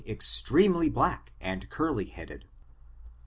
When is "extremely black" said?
0.17-1.31